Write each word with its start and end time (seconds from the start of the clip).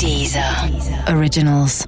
Dieser 0.00 0.40
Originals. 1.08 1.84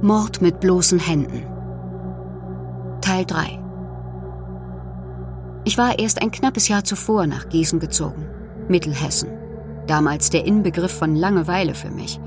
Mord 0.00 0.40
mit 0.40 0.60
bloßen 0.60 1.00
Händen. 1.00 1.44
Teil 3.00 3.24
3 3.24 3.58
Ich 5.64 5.76
war 5.76 5.98
erst 5.98 6.22
ein 6.22 6.30
knappes 6.30 6.68
Jahr 6.68 6.84
zuvor 6.84 7.26
nach 7.26 7.48
Gießen 7.48 7.80
gezogen, 7.80 8.24
Mittelhessen. 8.68 9.47
Damals 9.88 10.30
der 10.30 10.46
Inbegriff 10.46 10.92
von 10.92 11.16
Langeweile 11.16 11.74
für 11.74 11.90
mich. 11.90 12.20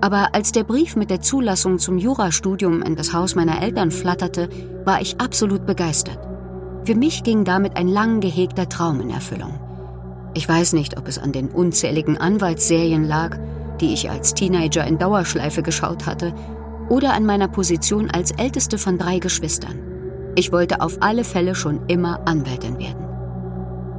Aber 0.00 0.34
als 0.34 0.52
der 0.52 0.64
Brief 0.64 0.96
mit 0.96 1.08
der 1.08 1.20
Zulassung 1.20 1.78
zum 1.78 1.98
Jurastudium 1.98 2.82
in 2.82 2.96
das 2.96 3.12
Haus 3.12 3.34
meiner 3.34 3.62
Eltern 3.62 3.90
flatterte, 3.90 4.48
war 4.84 5.00
ich 5.00 5.20
absolut 5.20 5.66
begeistert. 5.66 6.18
Für 6.84 6.94
mich 6.94 7.22
ging 7.22 7.44
damit 7.44 7.76
ein 7.76 7.86
lang 7.86 8.20
gehegter 8.20 8.68
Traum 8.68 9.00
in 9.00 9.10
Erfüllung. 9.10 9.60
Ich 10.34 10.48
weiß 10.48 10.72
nicht, 10.72 10.98
ob 10.98 11.06
es 11.06 11.18
an 11.18 11.32
den 11.32 11.48
unzähligen 11.48 12.18
Anwaltsserien 12.18 13.04
lag, 13.04 13.38
die 13.80 13.92
ich 13.92 14.10
als 14.10 14.34
Teenager 14.34 14.86
in 14.86 14.98
Dauerschleife 14.98 15.62
geschaut 15.62 16.06
hatte, 16.06 16.34
oder 16.88 17.12
an 17.12 17.24
meiner 17.24 17.48
Position 17.48 18.10
als 18.10 18.32
älteste 18.32 18.78
von 18.78 18.98
drei 18.98 19.20
Geschwistern. 19.20 19.78
Ich 20.34 20.50
wollte 20.50 20.80
auf 20.80 20.98
alle 21.00 21.24
Fälle 21.24 21.54
schon 21.54 21.86
immer 21.86 22.26
Anwältin 22.26 22.78
werden. 22.78 22.99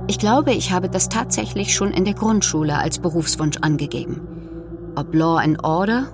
Ich 0.07 0.19
glaube, 0.19 0.53
ich 0.53 0.71
habe 0.71 0.89
das 0.89 1.09
tatsächlich 1.09 1.73
schon 1.73 1.91
in 1.91 2.05
der 2.05 2.13
Grundschule 2.13 2.77
als 2.77 2.99
Berufswunsch 2.99 3.57
angegeben. 3.61 4.21
Ob 4.95 5.13
Law 5.13 5.37
and 5.37 5.63
Order, 5.63 6.11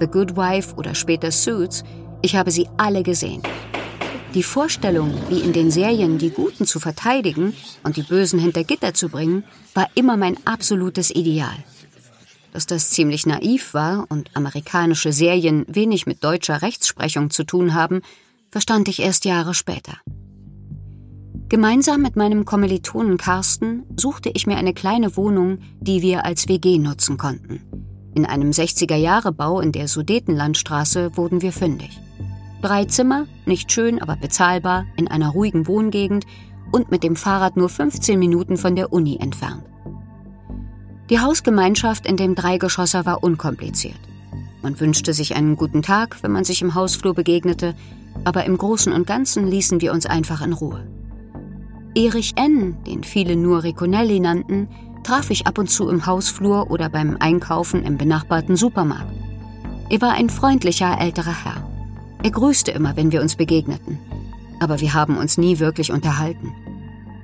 The 0.00 0.06
Good 0.06 0.36
Wife 0.36 0.74
oder 0.76 0.94
später 0.94 1.30
Suits, 1.30 1.84
ich 2.22 2.36
habe 2.36 2.50
sie 2.50 2.68
alle 2.78 3.02
gesehen. 3.02 3.42
Die 4.34 4.42
Vorstellung, 4.42 5.14
wie 5.28 5.40
in 5.40 5.52
den 5.52 5.70
Serien 5.70 6.18
die 6.18 6.30
Guten 6.30 6.66
zu 6.66 6.80
verteidigen 6.80 7.54
und 7.82 7.96
die 7.96 8.02
Bösen 8.02 8.38
hinter 8.38 8.64
Gitter 8.64 8.94
zu 8.94 9.08
bringen, 9.08 9.44
war 9.74 9.88
immer 9.94 10.16
mein 10.16 10.36
absolutes 10.46 11.10
Ideal. 11.10 11.56
Dass 12.52 12.66
das 12.66 12.90
ziemlich 12.90 13.26
naiv 13.26 13.74
war 13.74 14.06
und 14.08 14.30
amerikanische 14.34 15.12
Serien 15.12 15.64
wenig 15.68 16.06
mit 16.06 16.24
deutscher 16.24 16.62
Rechtsprechung 16.62 17.30
zu 17.30 17.44
tun 17.44 17.74
haben, 17.74 18.00
verstand 18.50 18.88
ich 18.88 19.02
erst 19.02 19.24
Jahre 19.24 19.54
später. 19.54 19.98
Gemeinsam 21.54 22.02
mit 22.02 22.16
meinem 22.16 22.44
Kommilitonen 22.44 23.16
Carsten 23.16 23.84
suchte 23.96 24.28
ich 24.34 24.44
mir 24.48 24.56
eine 24.56 24.74
kleine 24.74 25.16
Wohnung, 25.16 25.58
die 25.78 26.02
wir 26.02 26.24
als 26.24 26.48
WG 26.48 26.80
nutzen 26.80 27.16
konnten. 27.16 27.60
In 28.12 28.26
einem 28.26 28.50
60er-Jahre-Bau 28.50 29.60
in 29.60 29.70
der 29.70 29.86
Sudetenlandstraße 29.86 31.16
wurden 31.16 31.42
wir 31.42 31.52
fündig. 31.52 32.00
Drei 32.60 32.86
Zimmer, 32.86 33.26
nicht 33.46 33.70
schön, 33.70 34.02
aber 34.02 34.16
bezahlbar, 34.16 34.86
in 34.96 35.06
einer 35.06 35.28
ruhigen 35.28 35.68
Wohngegend 35.68 36.26
und 36.72 36.90
mit 36.90 37.04
dem 37.04 37.14
Fahrrad 37.14 37.56
nur 37.56 37.68
15 37.68 38.18
Minuten 38.18 38.56
von 38.56 38.74
der 38.74 38.92
Uni 38.92 39.18
entfernt. 39.20 39.62
Die 41.08 41.20
Hausgemeinschaft 41.20 42.04
in 42.04 42.16
dem 42.16 42.34
Dreigeschosser 42.34 43.06
war 43.06 43.22
unkompliziert. 43.22 44.00
Man 44.60 44.80
wünschte 44.80 45.12
sich 45.12 45.36
einen 45.36 45.54
guten 45.54 45.82
Tag, 45.82 46.20
wenn 46.24 46.32
man 46.32 46.42
sich 46.42 46.62
im 46.62 46.74
Hausflur 46.74 47.14
begegnete, 47.14 47.76
aber 48.24 48.44
im 48.44 48.58
Großen 48.58 48.92
und 48.92 49.06
Ganzen 49.06 49.46
ließen 49.46 49.80
wir 49.80 49.92
uns 49.92 50.04
einfach 50.04 50.42
in 50.44 50.52
Ruhe. 50.52 50.84
Erich 51.94 52.34
N., 52.36 52.76
den 52.86 53.04
viele 53.04 53.36
nur 53.36 53.62
Riconelli 53.62 54.18
nannten, 54.18 54.68
traf 55.04 55.30
ich 55.30 55.46
ab 55.46 55.58
und 55.58 55.70
zu 55.70 55.88
im 55.88 56.06
Hausflur 56.06 56.70
oder 56.70 56.88
beim 56.88 57.16
Einkaufen 57.20 57.84
im 57.84 57.96
benachbarten 57.96 58.56
Supermarkt. 58.56 59.12
Er 59.90 60.00
war 60.00 60.12
ein 60.14 60.28
freundlicher 60.28 60.98
älterer 61.00 61.44
Herr. 61.44 61.68
Er 62.22 62.30
grüßte 62.30 62.72
immer, 62.72 62.96
wenn 62.96 63.12
wir 63.12 63.20
uns 63.20 63.36
begegneten. 63.36 63.98
Aber 64.58 64.80
wir 64.80 64.94
haben 64.94 65.18
uns 65.18 65.38
nie 65.38 65.58
wirklich 65.58 65.92
unterhalten. 65.92 66.52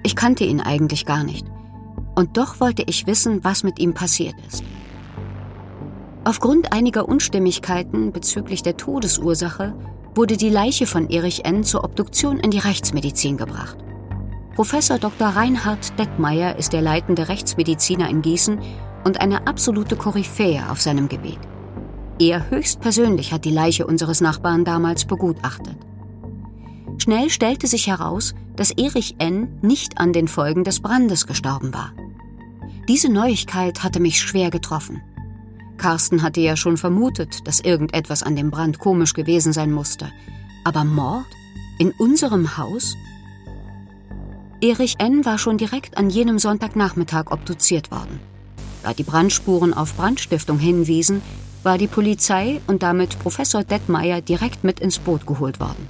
Ich 0.02 0.14
kannte 0.14 0.44
ihn 0.44 0.60
eigentlich 0.60 1.04
gar 1.04 1.24
nicht. 1.24 1.46
Und 2.14 2.36
doch 2.36 2.60
wollte 2.60 2.84
ich 2.86 3.06
wissen, 3.06 3.42
was 3.42 3.64
mit 3.64 3.78
ihm 3.78 3.94
passiert 3.94 4.34
ist. 4.46 4.62
Aufgrund 6.22 6.72
einiger 6.72 7.08
Unstimmigkeiten 7.08 8.12
bezüglich 8.12 8.62
der 8.62 8.76
Todesursache 8.76 9.74
wurde 10.14 10.36
die 10.36 10.50
Leiche 10.50 10.86
von 10.86 11.08
Erich 11.08 11.44
N. 11.44 11.64
zur 11.64 11.82
Obduktion 11.82 12.38
in 12.38 12.50
die 12.50 12.58
Rechtsmedizin 12.58 13.36
gebracht. 13.36 13.78
Professor 14.60 14.98
Dr. 14.98 15.28
Reinhard 15.28 15.98
Deckmeier 15.98 16.56
ist 16.56 16.74
der 16.74 16.82
leitende 16.82 17.30
Rechtsmediziner 17.30 18.10
in 18.10 18.20
Gießen 18.20 18.60
und 19.04 19.18
eine 19.18 19.46
absolute 19.46 19.96
Koryphäe 19.96 20.68
auf 20.68 20.82
seinem 20.82 21.08
Gebiet. 21.08 21.38
Er 22.18 22.50
höchstpersönlich 22.50 23.32
hat 23.32 23.46
die 23.46 23.52
Leiche 23.52 23.86
unseres 23.86 24.20
Nachbarn 24.20 24.66
damals 24.66 25.06
begutachtet. 25.06 25.78
Schnell 26.98 27.30
stellte 27.30 27.68
sich 27.68 27.86
heraus, 27.86 28.34
dass 28.54 28.70
Erich 28.70 29.14
N. 29.16 29.48
nicht 29.62 29.96
an 29.96 30.12
den 30.12 30.28
Folgen 30.28 30.62
des 30.62 30.80
Brandes 30.80 31.26
gestorben 31.26 31.72
war. 31.72 31.94
Diese 32.86 33.10
Neuigkeit 33.10 33.82
hatte 33.82 33.98
mich 33.98 34.20
schwer 34.20 34.50
getroffen. 34.50 35.00
Carsten 35.78 36.22
hatte 36.22 36.42
ja 36.42 36.54
schon 36.54 36.76
vermutet, 36.76 37.46
dass 37.46 37.60
irgendetwas 37.60 38.22
an 38.22 38.36
dem 38.36 38.50
Brand 38.50 38.78
komisch 38.78 39.14
gewesen 39.14 39.54
sein 39.54 39.72
musste. 39.72 40.12
Aber 40.64 40.84
Mord? 40.84 41.24
In 41.78 41.92
unserem 41.92 42.58
Haus? 42.58 42.94
Erich 44.62 44.96
N. 44.98 45.24
war 45.24 45.38
schon 45.38 45.56
direkt 45.56 45.96
an 45.96 46.10
jenem 46.10 46.38
Sonntagnachmittag 46.38 47.30
obduziert 47.30 47.90
worden. 47.90 48.20
Da 48.82 48.92
die 48.92 49.04
Brandspuren 49.04 49.72
auf 49.72 49.96
Brandstiftung 49.96 50.58
hinwiesen, 50.58 51.22
war 51.62 51.78
die 51.78 51.86
Polizei 51.86 52.60
und 52.66 52.82
damit 52.82 53.18
Professor 53.18 53.64
Detmeier 53.64 54.20
direkt 54.20 54.62
mit 54.62 54.78
ins 54.78 54.98
Boot 54.98 55.26
geholt 55.26 55.60
worden. 55.60 55.88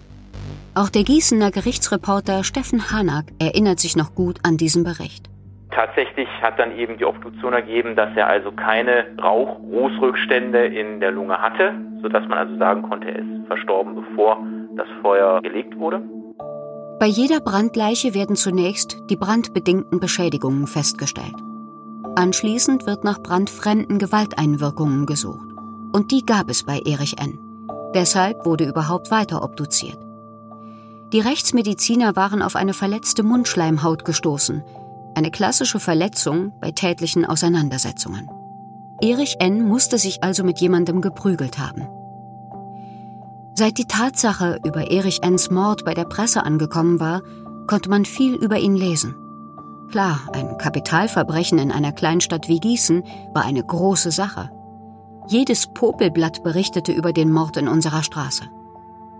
Auch 0.76 0.88
der 0.88 1.02
Gießener 1.02 1.50
Gerichtsreporter 1.50 2.44
Steffen 2.44 2.92
Hanak 2.92 3.24
erinnert 3.40 3.80
sich 3.80 3.96
noch 3.96 4.14
gut 4.14 4.38
an 4.44 4.56
diesen 4.56 4.84
Bericht. 4.84 5.28
Tatsächlich 5.72 6.28
hat 6.40 6.58
dann 6.60 6.76
eben 6.76 6.96
die 6.96 7.04
Obduktion 7.04 7.52
ergeben, 7.52 7.96
dass 7.96 8.16
er 8.16 8.28
also 8.28 8.52
keine 8.52 9.06
Rauchrußrückstände 9.20 10.66
in 10.66 11.00
der 11.00 11.10
Lunge 11.10 11.38
hatte, 11.38 11.74
sodass 12.02 12.26
man 12.28 12.38
also 12.38 12.56
sagen 12.56 12.82
konnte, 12.82 13.08
er 13.08 13.18
ist 13.18 13.46
verstorben, 13.48 13.96
bevor 13.96 14.38
das 14.76 14.86
Feuer 15.02 15.40
gelegt 15.42 15.76
wurde. 15.76 16.02
Bei 17.00 17.06
jeder 17.06 17.40
Brandleiche 17.40 18.12
werden 18.12 18.36
zunächst 18.36 18.98
die 19.08 19.16
brandbedingten 19.16 20.00
Beschädigungen 20.00 20.66
festgestellt. 20.66 21.34
Anschließend 22.14 22.84
wird 22.84 23.04
nach 23.04 23.22
brandfremden 23.22 23.98
Gewalteinwirkungen 23.98 25.06
gesucht. 25.06 25.48
Und 25.92 26.10
die 26.10 26.26
gab 26.26 26.50
es 26.50 26.62
bei 26.64 26.78
Erich 26.80 27.18
N. 27.18 27.38
Deshalb 27.94 28.44
wurde 28.44 28.66
überhaupt 28.68 29.10
weiter 29.10 29.42
obduziert. 29.42 29.98
Die 31.14 31.20
Rechtsmediziner 31.20 32.16
waren 32.16 32.42
auf 32.42 32.54
eine 32.54 32.74
verletzte 32.74 33.22
Mundschleimhaut 33.22 34.04
gestoßen, 34.04 34.62
eine 35.14 35.30
klassische 35.30 35.80
Verletzung 35.80 36.52
bei 36.60 36.70
tätlichen 36.70 37.24
Auseinandersetzungen. 37.24 38.28
Erich 39.00 39.36
N. 39.40 39.66
musste 39.66 39.96
sich 39.96 40.22
also 40.22 40.44
mit 40.44 40.60
jemandem 40.60 41.00
geprügelt 41.00 41.58
haben. 41.58 41.88
Seit 43.54 43.78
die 43.78 43.86
Tatsache 43.86 44.60
über 44.64 44.90
Erich 44.90 45.22
N.s 45.22 45.50
Mord 45.50 45.84
bei 45.84 45.94
der 45.94 46.04
Presse 46.04 46.44
angekommen 46.44 47.00
war, 47.00 47.22
konnte 47.66 47.90
man 47.90 48.04
viel 48.04 48.34
über 48.34 48.58
ihn 48.58 48.74
lesen. 48.74 49.14
Klar, 49.90 50.20
ein 50.32 50.56
Kapitalverbrechen 50.56 51.58
in 51.58 51.72
einer 51.72 51.92
Kleinstadt 51.92 52.48
wie 52.48 52.60
Gießen 52.60 53.02
war 53.34 53.44
eine 53.44 53.64
große 53.64 54.12
Sache. 54.12 54.50
Jedes 55.26 55.66
Popelblatt 55.74 56.42
berichtete 56.42 56.92
über 56.92 57.12
den 57.12 57.32
Mord 57.32 57.56
in 57.56 57.68
unserer 57.68 58.02
Straße. 58.02 58.44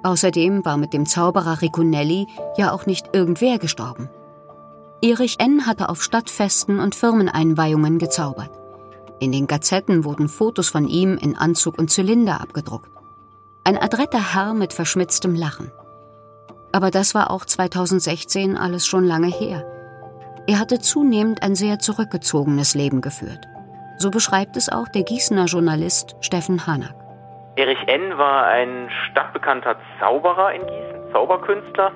Außerdem 0.03 0.65
war 0.65 0.77
mit 0.77 0.93
dem 0.93 1.07
Zauberer 1.07 1.61
Ricunelli 1.61 2.27
ja 2.57 2.73
auch 2.73 2.87
nicht 2.87 3.11
irgendwer 3.13 3.59
gestorben. 3.59 4.09
Erich 5.03 5.41
N. 5.41 5.67
hatte 5.67 5.89
auf 5.89 6.03
Stadtfesten 6.03 6.79
und 6.79 6.95
Firmeneinweihungen 6.95 7.99
gezaubert. 7.99 8.51
In 9.19 9.33
den 9.33 9.47
Gazetten 9.47 10.05
wurden 10.05 10.29
Fotos 10.29 10.69
von 10.69 10.87
ihm 10.87 11.19
in 11.19 11.37
Anzug 11.37 11.79
und 11.79 11.91
Zylinder 11.91 12.41
abgedruckt. 12.41 12.91
Ein 13.63 13.77
adretter 13.77 14.35
Herr 14.35 14.55
mit 14.55 14.73
verschmitztem 14.73 15.35
Lachen. 15.35 15.71
Aber 16.73 16.91
das 16.91 17.15
war 17.15 17.31
auch 17.31 17.45
2016 17.45 18.57
alles 18.57 18.87
schon 18.87 19.05
lange 19.05 19.27
her. 19.27 19.65
Er 20.47 20.59
hatte 20.59 20.79
zunehmend 20.79 21.43
ein 21.43 21.55
sehr 21.55 21.79
zurückgezogenes 21.79 22.75
Leben 22.75 23.03
geführt. 23.03 23.47
So 23.99 24.11
beschreibt 24.11 24.57
es 24.57 24.71
auch 24.73 24.89
der 24.89 25.03
Gießener 25.03 25.45
Journalist 25.45 26.17
Steffen 26.23 26.67
Hanak. 26.67 26.95
Erich 27.57 27.87
N. 27.87 28.17
war 28.17 28.47
ein 28.47 28.89
stadtbekannter 29.11 29.77
Zauberer 29.99 30.55
in 30.55 30.63
Gießen, 30.63 31.13
Zauberkünstler, 31.13 31.93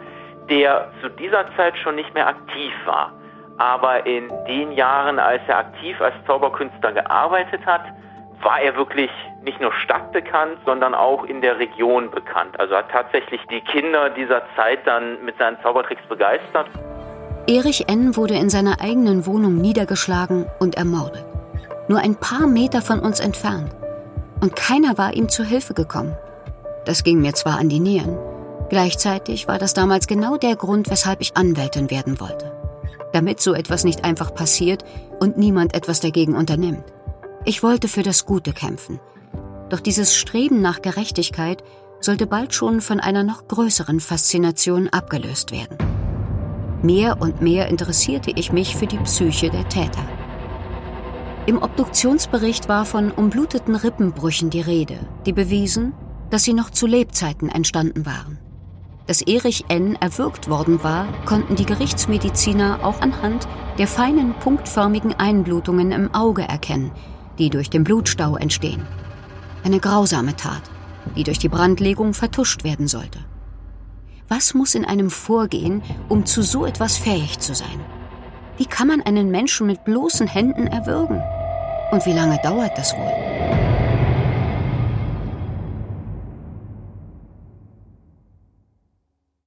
der 0.51 0.91
zu 1.01 1.09
dieser 1.09 1.47
Zeit 1.57 1.79
schon 1.79 1.95
nicht 1.95 2.13
mehr 2.13 2.27
aktiv 2.27 2.73
war. 2.85 3.11
Aber 3.57 4.05
in 4.05 4.29
den 4.47 4.73
Jahren, 4.73 5.19
als 5.19 5.41
er 5.49 5.59
aktiv 5.59 5.99
als 6.03 6.15
Zauberkünstler 6.27 6.93
gearbeitet 6.93 7.65
hat, 7.65 7.83
war 8.43 8.61
er 8.61 8.77
wirklich 8.77 9.11
nicht 9.43 9.61
nur 9.61 9.73
stadtbekannt, 9.73 10.59
sondern 10.65 10.95
auch 10.95 11.25
in 11.25 11.41
der 11.41 11.59
Region 11.59 12.11
bekannt. 12.11 12.59
Also 12.59 12.77
hat 12.77 12.91
tatsächlich 12.91 13.41
die 13.51 13.61
Kinder 13.61 14.11
dieser 14.11 14.43
Zeit 14.57 14.81
dann 14.87 15.25
mit 15.25 15.37
seinen 15.39 15.57
Zaubertricks 15.63 16.07
begeistert. 16.09 16.69
Erich 17.47 17.89
N. 17.89 18.17
wurde 18.17 18.35
in 18.35 18.49
seiner 18.49 18.81
eigenen 18.81 19.27
Wohnung 19.27 19.57
niedergeschlagen 19.57 20.47
und 20.61 20.77
ermordet. 20.77 21.25
Nur 21.89 21.99
ein 21.99 22.17
paar 22.17 22.47
Meter 22.47 22.81
von 22.81 23.01
uns 23.01 23.21
entfernt. 23.21 23.71
Und 24.41 24.57
keiner 24.57 24.97
war 24.97 25.13
ihm 25.13 25.29
zu 25.29 25.45
Hilfe 25.45 25.75
gekommen. 25.75 26.17
Das 26.87 27.05
ging 27.05 27.21
mir 27.21 27.35
zwar 27.35 27.59
an 27.59 27.69
die 27.69 27.81
Nieren, 27.81 28.19
gleichzeitig 28.69 29.49
war 29.49 29.59
das 29.59 29.75
damals 29.75 30.07
genau 30.07 30.37
der 30.37 30.57
Grund, 30.57 30.91
weshalb 30.91 31.21
ich 31.21 31.37
Anwältin 31.37 31.91
werden 31.91 32.21
wollte. 32.21 32.53
Damit 33.13 33.41
so 33.41 33.55
etwas 33.55 33.85
nicht 33.85 34.05
einfach 34.05 34.35
passiert 34.35 34.85
und 35.21 35.39
niemand 35.39 35.75
etwas 35.75 36.01
dagegen 36.01 36.35
unternimmt. 36.35 36.85
Ich 37.47 37.63
wollte 37.63 37.89
für 37.89 38.03
das 38.03 38.25
Gute 38.25 38.55
kämpfen. 38.55 39.01
Doch 39.69 39.81
dieses 39.81 40.17
Streben 40.17 40.63
nach 40.63 40.81
Gerechtigkeit 40.81 41.63
sollte 42.01 42.27
bald 42.27 42.55
schon 42.55 42.81
von 42.81 43.01
einer 43.01 43.23
noch 43.23 43.49
größeren 43.49 44.01
Faszination 44.01 44.89
abgelöst 44.89 45.53
werden. 45.53 45.77
Mehr 46.83 47.21
und 47.21 47.43
mehr 47.43 47.69
interessierte 47.69 48.31
ich 48.35 48.51
mich 48.53 48.77
für 48.77 48.87
die 48.87 48.99
Psyche 48.99 49.51
der 49.51 49.69
Täter. 49.69 50.07
Im 51.45 51.63
Obduktionsbericht 51.63 52.71
war 52.71 52.87
von 52.87 53.11
umbluteten 53.11 53.75
Rippenbrüchen 53.75 54.49
die 54.49 54.63
Rede, 54.63 54.99
die 55.27 55.35
bewiesen, 55.35 55.93
dass 56.31 56.45
sie 56.45 56.55
noch 56.55 56.71
zu 56.71 56.87
Lebzeiten 56.87 57.51
entstanden 57.51 58.07
waren. 58.07 58.39
Dass 59.07 59.21
Erich 59.21 59.67
N. 59.69 59.97
erwürgt 59.97 60.49
worden 60.49 60.83
war, 60.83 61.07
konnten 61.27 61.57
die 61.57 61.67
Gerichtsmediziner 61.67 62.81
auch 62.83 63.03
anhand 63.03 63.47
der 63.77 63.87
feinen 63.87 64.33
punktförmigen 64.33 65.13
Einblutungen 65.13 65.93
im 65.93 66.15
Auge 66.15 66.43
erkennen, 66.43 66.91
die 67.39 67.51
durch 67.51 67.71
den 67.71 67.85
Blutstau 67.85 68.37
entstehen. 68.37 68.83
Eine 69.65 69.81
grausame 69.81 70.37
Tat, 70.37 70.63
die 71.17 71.25
durch 71.25 71.39
die 71.39 71.49
Brandlegung 71.49 72.15
vertuscht 72.15 72.65
werden 72.65 72.89
sollte. 72.89 73.19
Was 74.29 74.55
muss 74.55 74.75
in 74.75 74.85
einem 74.85 75.11
vorgehen, 75.11 75.83
um 76.09 76.25
zu 76.27 76.43
so 76.43 76.65
etwas 76.65 76.97
fähig 76.97 77.39
zu 77.41 77.55
sein? 77.55 77.81
Wie 78.57 78.67
kann 78.67 78.89
man 78.89 79.03
einen 79.03 79.31
Menschen 79.31 79.67
mit 79.67 79.85
bloßen 79.85 80.27
Händen 80.27 80.67
erwürgen? 80.67 81.23
Und 81.91 82.07
wie 82.07 82.13
lange 82.13 82.39
dauert 82.43 82.77
das 82.79 82.95
wohl? 82.95 83.64